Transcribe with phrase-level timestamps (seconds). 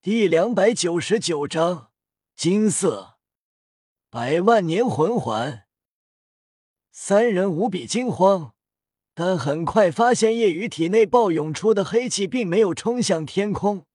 [0.00, 1.90] 第两百九十九章
[2.36, 3.18] 金色
[4.08, 5.64] 百万年魂环。
[6.92, 8.54] 三人无比惊慌，
[9.12, 13.86] 但很快发现夜雨体内暴涌出的黑气并没有冲向天空，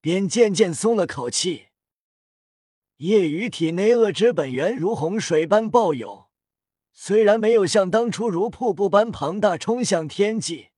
[0.00, 1.66] 便渐渐松了口气。
[2.98, 6.28] 夜雨体内恶之本源如洪水般暴涌，
[6.92, 10.68] 虽然没有像当初如瀑布般庞大冲向天际，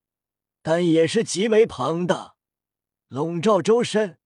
[0.62, 2.36] 但也是极为庞大，
[3.09, 4.16] 笼罩周身。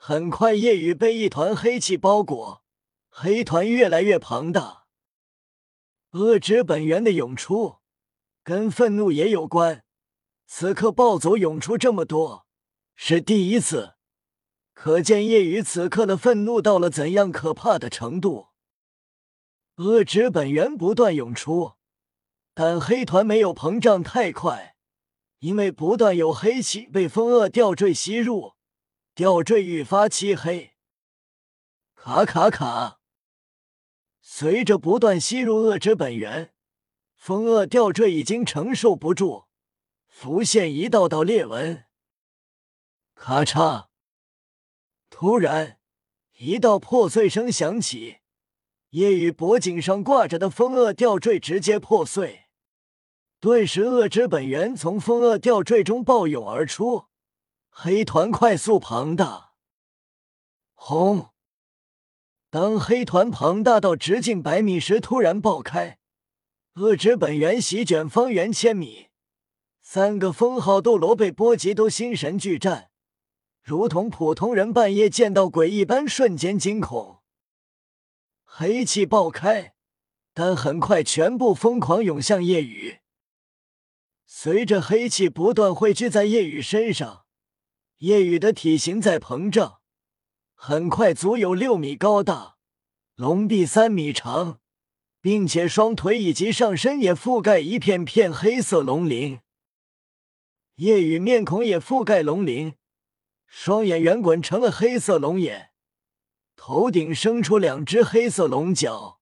[0.00, 2.62] 很快，夜雨被一团黑气包裹，
[3.10, 4.86] 黑团越来越庞大。
[6.12, 7.78] 恶之本源的涌出，
[8.44, 9.84] 跟愤怒也有关。
[10.46, 12.46] 此刻暴走涌出这么多，
[12.94, 13.96] 是第一次，
[14.72, 18.50] 可见夜雨此刻的愤怒到了怎样可怕的程度。
[19.76, 21.72] 恶之本源不断涌出，
[22.54, 24.76] 但黑团没有膨胀太快，
[25.40, 28.54] 因为不断有黑气被风恶吊坠吸入。
[29.18, 30.74] 吊坠愈发漆黑，
[31.96, 33.00] 卡卡卡。
[34.20, 36.54] 随着不断吸入恶之本源，
[37.16, 39.46] 风恶吊坠已经承受不住，
[40.06, 41.86] 浮现一道道裂纹。
[43.16, 43.88] 咔嚓！
[45.10, 45.80] 突然，
[46.36, 48.18] 一道破碎声响起，
[48.90, 52.44] 夜雨脖颈上挂着的风恶吊坠直接破碎，
[53.40, 57.06] 顿时恶之本源从风恶吊坠中暴涌而出。
[57.80, 59.52] 黑团快速庞大，
[60.74, 61.28] 轰！
[62.50, 66.00] 当黑团庞大到直径百米时，突然爆开，
[66.74, 69.10] 恶之本源席卷方圆千米，
[69.80, 72.90] 三个封号斗罗被波及都心神俱战，
[73.62, 77.22] 如同普通人半夜见到鬼一般，瞬间惊恐。
[78.42, 79.76] 黑气爆开，
[80.34, 82.98] 但很快全部疯狂涌向夜雨，
[84.26, 87.26] 随着黑气不断汇聚在夜雨身上。
[87.98, 89.80] 夜雨的体型在膨胀，
[90.54, 92.56] 很快足有六米高大，
[93.16, 94.60] 龙臂三米长，
[95.20, 99.40] 并且双腿以及上身也覆盖一片片黑色龙鳞。
[100.76, 102.74] 夜雨面孔也覆盖龙鳞，
[103.48, 105.70] 双眼圆滚成了黑色龙眼，
[106.54, 109.18] 头顶生出两只黑色龙角。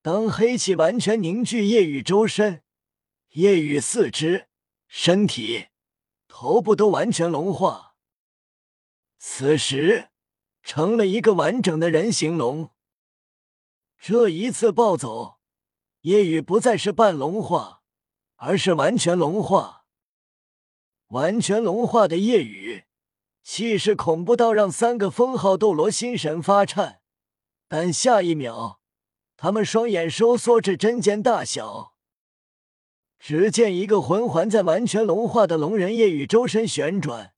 [0.00, 2.62] 当黑气完全凝聚夜雨周身，
[3.30, 4.46] 夜雨四肢、
[4.86, 5.66] 身体。
[6.32, 7.89] 头部都完全融化，
[9.22, 10.08] 此时
[10.62, 12.70] 成了一个完整的人形龙。
[13.98, 15.40] 这一次暴走，
[16.00, 17.82] 夜雨不再是半龙化，
[18.36, 19.84] 而是完全龙化。
[21.08, 22.84] 完全龙化的夜雨，
[23.42, 27.02] 气势恐怖到让三个封号斗罗心神发颤。
[27.68, 28.80] 但下一秒，
[29.36, 31.94] 他们双眼收缩至针尖大小。
[33.18, 37.34] 只见一个魂环在完全龙化的龙人夜雨周身旋转，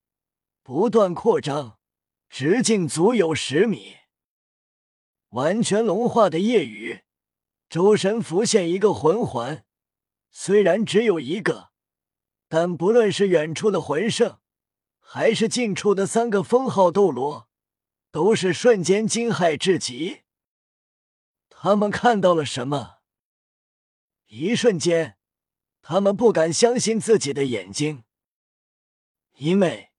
[0.62, 1.78] 不断扩张，
[2.28, 3.97] 直径足有十米。
[5.31, 7.03] 完全龙化的夜雨
[7.69, 9.65] 周身浮现一个魂环，
[10.31, 11.71] 虽然只有一个，
[12.49, 14.39] 但不论是远处的魂圣，
[15.00, 17.49] 还是近处的三个封号斗罗，
[18.11, 20.23] 都是瞬间惊骇至极。
[21.49, 22.99] 他们看到了什么？
[24.27, 25.19] 一瞬间。
[25.84, 28.05] 他们不敢相信自己的眼睛，
[29.34, 29.91] 因为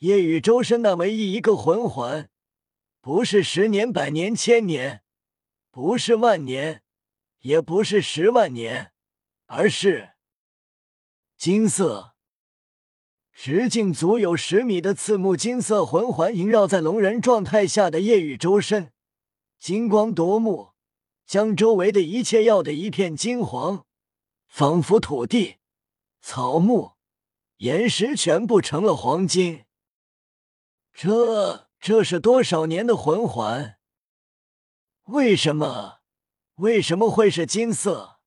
[0.00, 2.30] 夜雨周身那唯一一个魂环，
[3.02, 5.02] 不是十年、百年、千年，
[5.70, 6.82] 不是万年，
[7.40, 8.92] 也不是十万年，
[9.44, 10.12] 而是
[11.36, 12.14] 金色，
[13.34, 18.94] 直径足有十米的刺目金色魂环萦绕在龙人状态下的夜雨周身，
[19.58, 20.70] 金光夺目，
[21.26, 23.84] 将周围的一切耀得一片金黄。
[24.48, 25.58] 仿佛土地、
[26.22, 26.92] 草木、
[27.58, 29.66] 岩石全部成了黄金。
[31.02, 33.78] 这这是多少年的魂环？
[35.04, 36.00] 为什么？
[36.56, 38.18] 为什么会是金色？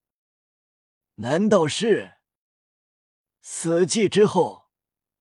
[1.18, 2.14] 难道是？
[3.44, 4.70] 死寂之后，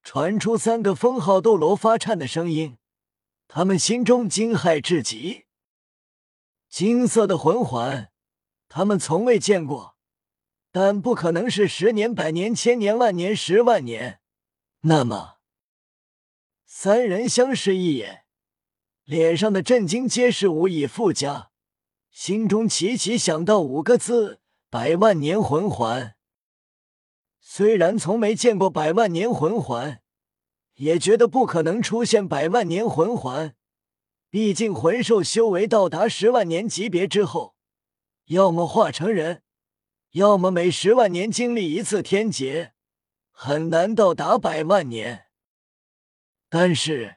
[0.02, 2.78] 传出三个封号斗罗发颤的声音，
[3.46, 5.44] 他们心中惊骇至极。
[6.70, 8.10] 金色的魂环，
[8.66, 9.99] 他们从未见过。
[10.70, 14.22] 但不可能是十年、百年、千年、万年、十万年。
[14.84, 15.41] 那么，
[16.74, 18.24] 三人相视一眼，
[19.04, 21.50] 脸上的震惊皆是无以复加，
[22.10, 24.40] 心中齐齐想到五个字：
[24.70, 26.14] 百万年魂环。
[27.38, 30.00] 虽然从没见过百万年魂环，
[30.76, 33.54] 也觉得不可能出现百万年魂环。
[34.30, 37.54] 毕竟魂兽修为到达十万年级别之后，
[38.28, 39.42] 要么化成人。
[40.12, 42.72] 要么每十万年经历一次天劫，
[43.30, 45.26] 很难到达百万年。
[46.54, 47.16] 但是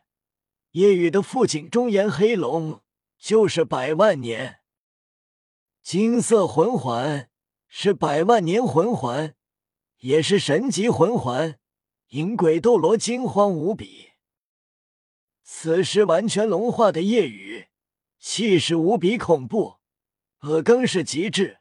[0.72, 2.82] 夜雨的父亲中炎黑龙
[3.20, 4.62] 就是百万年。
[5.84, 7.30] 金色魂环
[7.68, 9.36] 是百万年魂环，
[9.98, 11.60] 也是神级魂环。
[12.12, 14.12] 银鬼斗罗惊慌无比。
[15.44, 17.68] 此时完全龙化的夜雨，
[18.18, 19.80] 气势无比恐怖，
[20.44, 21.58] 恶更是极致。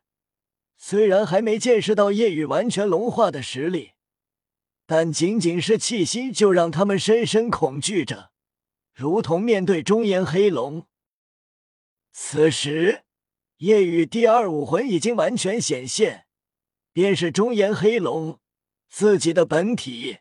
[0.76, 3.93] 虽然还没见识到夜雨完全龙化的实力，
[4.86, 8.30] 但仅仅是气息就让他们深深恐惧着，
[8.92, 10.86] 如同面对中炎黑龙。
[12.12, 13.04] 此时，
[13.58, 16.26] 夜雨第二武魂已经完全显现，
[16.92, 18.40] 便是中炎黑龙
[18.88, 20.18] 自己的本体。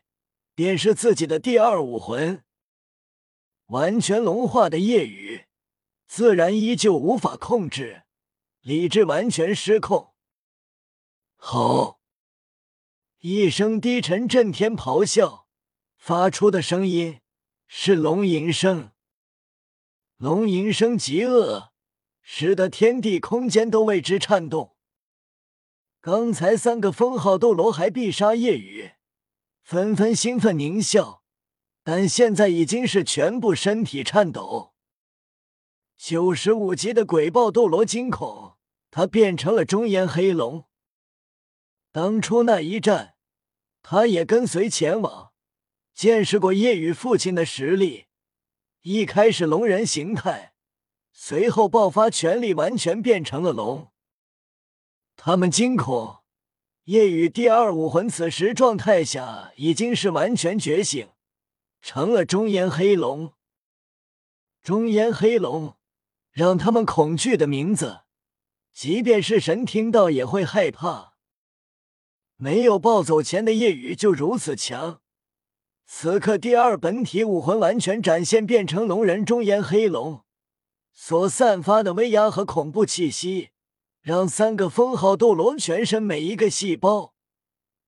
[0.56, 2.44] 便是自己的第二武魂，
[3.66, 5.46] 完全龙化的夜雨，
[6.06, 8.04] 自然依旧无法控制，
[8.60, 10.14] 理智完全失控。
[11.34, 11.98] 好！
[13.26, 15.46] 一声低沉震天咆哮，
[15.96, 17.22] 发出的声音
[17.66, 18.90] 是龙吟声。
[20.18, 21.72] 龙吟声极恶，
[22.20, 24.76] 使得天地空间都为之颤动。
[26.02, 28.90] 刚才三个封号斗罗还必杀夜雨。
[29.62, 31.22] 纷纷兴奋狞笑，
[31.82, 34.74] 但现在已经是全部身体颤抖。
[35.96, 38.58] 九十五级的鬼豹斗罗惊恐，
[38.90, 40.66] 他变成了中炎黑龙。
[41.90, 43.13] 当初那一战，
[43.86, 45.32] 他也跟随前往，
[45.92, 48.06] 见识过夜雨父亲的实力。
[48.80, 50.54] 一开始龙人形态，
[51.12, 53.92] 随后爆发全力，完全变成了龙。
[55.16, 56.22] 他们惊恐。
[56.84, 61.10] 夜雨第二武魂此时状态下已经是完全觉醒，
[61.82, 63.34] 成了中炎黑龙。
[64.62, 65.76] 中炎黑龙
[66.30, 68.00] 让他们恐惧的名字，
[68.72, 71.13] 即便是神听到也会害怕。
[72.36, 75.00] 没有暴走前的夜雨就如此强，
[75.86, 80.24] 此刻第二本体武魂完全展现，变成龙人中炎黑龙，
[80.92, 83.50] 所散发的威压和恐怖气息。
[84.00, 87.14] 让三个封号斗罗全身每一个细胞、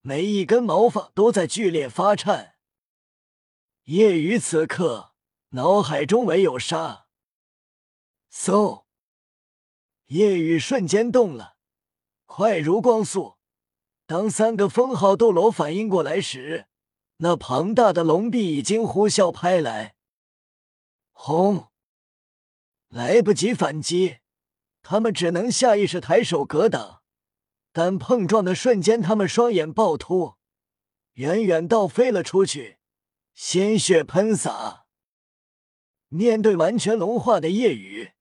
[0.01, 2.55] 每一根毛发都在剧烈发颤。
[3.83, 5.13] 夜雨此刻
[5.51, 7.09] 脑海中唯有杀。
[8.33, 8.85] 嗖！
[10.07, 11.57] 夜雨瞬间动了，
[12.25, 13.36] 快如光速。
[14.07, 16.67] 当三个封号斗罗反应过来时，
[17.17, 19.97] 那庞大的龙臂已经呼啸拍来。
[21.11, 21.69] 轰！
[22.89, 24.19] 来不及反击。
[24.83, 27.03] 他们只能下意识抬手格挡，
[27.73, 30.35] 但碰撞的瞬间，他们双眼暴突，
[31.15, 32.79] 远远倒飞了出去，
[33.35, 34.87] 鲜血喷洒。
[36.09, 38.13] 面对完全融化的夜雨，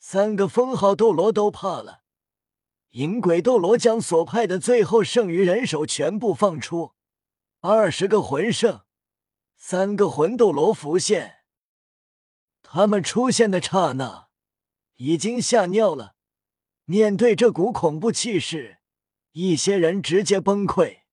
[0.00, 1.99] 三个封号斗罗都怕了。
[2.90, 6.94] 银鬼斗罗将所派的最后剩余人手全部放出，
[7.60, 8.82] 二十个魂圣，
[9.56, 11.44] 三个魂斗罗浮现。
[12.62, 14.30] 他们出现的刹那。
[15.02, 16.14] 已经吓尿了！
[16.84, 18.80] 面对这股恐怖气势，
[19.32, 21.04] 一些人直接崩溃。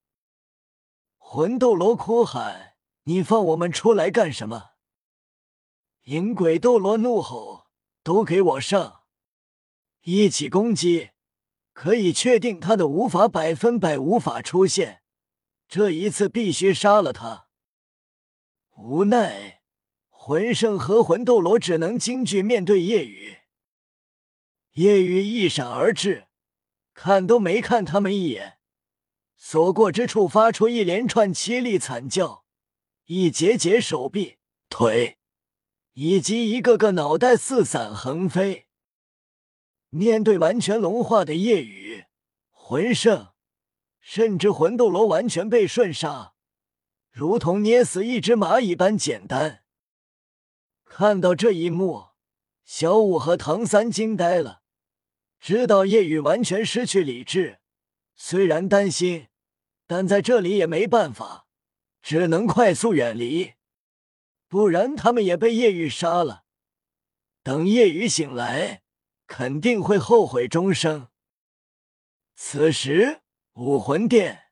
[1.17, 2.75] 魂斗罗哭喊
[3.07, 4.71] ：“你放我们出来干什么？”
[6.03, 7.67] 银鬼斗罗怒吼
[8.03, 9.03] ：“都给我上！
[10.01, 11.11] 一起攻击！
[11.77, 15.03] 可以确定他的无法百分百无法出现，
[15.69, 17.49] 这一次必须杀了他。”
[18.75, 19.61] 无奈，
[20.09, 23.37] 魂圣和魂斗罗只能惊惧面对夜雨。
[24.71, 26.25] 夜雨一闪而至，
[26.95, 28.57] 看都没看他们一眼，
[29.35, 32.43] 所过之处发出一连串凄厉惨叫，
[33.05, 35.19] 一节节手臂、腿
[35.93, 38.66] 以及一个个脑袋四散横飞。
[39.89, 42.05] 面对完全龙化的夜雨，
[42.51, 43.33] 魂圣
[43.99, 46.33] 甚至魂斗罗完全被瞬杀，
[47.11, 49.63] 如同捏死一只蚂蚁般简单。
[50.83, 52.07] 看到这一幕，
[52.63, 54.61] 小五和唐三惊呆了。
[55.39, 57.59] 知道夜雨完全失去理智，
[58.15, 59.27] 虽然担心，
[59.85, 61.47] 但在这里也没办法，
[62.01, 63.53] 只能快速远离，
[64.47, 66.43] 不然他们也被夜雨杀了。
[67.43, 68.81] 等夜雨醒来，
[69.27, 71.09] 肯定会后悔终生。
[72.33, 73.21] 此时，
[73.53, 74.45] 武魂殿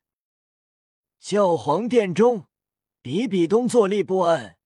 [1.18, 2.46] 教皇殿中，
[3.00, 4.58] 比比东坐立不安，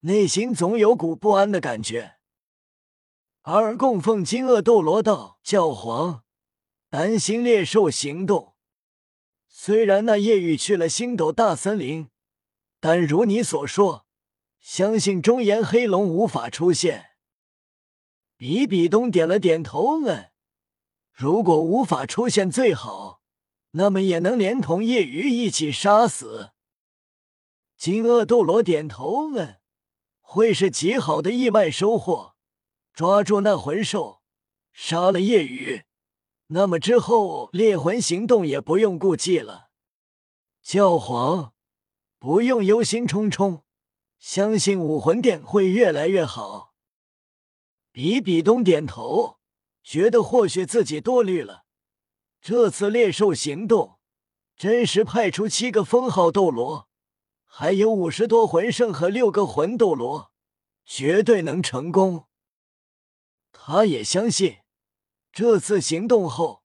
[0.00, 2.16] 内心总有股不安的感觉。
[3.42, 6.24] 而供奉金鳄斗罗道教皇
[6.88, 8.54] 担心猎兽行动。
[9.46, 12.08] 虽然那夜雨去了星斗大森林，
[12.80, 14.06] 但如你所说，
[14.58, 17.09] 相信忠言黑龙无法出现。
[18.40, 20.30] 比比东点了点头，问
[21.12, 23.20] ：“如果无法出现最好，
[23.72, 26.52] 那么也能连同夜雨一起杀死。”
[27.76, 29.58] 金鳄斗罗点头问。
[30.22, 32.34] 会是极好的意外收获。
[32.94, 34.22] 抓住那魂兽，
[34.72, 35.82] 杀了夜雨，
[36.46, 39.68] 那么之后猎魂行动也不用顾忌了。
[40.62, 41.52] 教皇，
[42.18, 43.64] 不用忧心忡忡，
[44.18, 46.69] 相信武魂殿会越来越好。
[48.02, 49.38] 比比东点头，
[49.84, 51.66] 觉得或许自己多虑了。
[52.40, 53.98] 这次猎兽行动，
[54.56, 56.88] 真实派出七个封号斗罗，
[57.44, 60.32] 还有五十多魂圣和六个魂斗罗，
[60.86, 62.24] 绝对能成功。
[63.52, 64.60] 他也相信，
[65.30, 66.62] 这次行动后，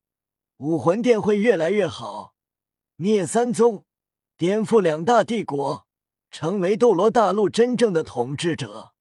[0.56, 2.34] 武魂殿会越来越好，
[2.96, 3.84] 灭三宗。
[4.38, 5.86] 颠覆两大帝国，
[6.32, 8.95] 成为斗罗大陆真正的统治者。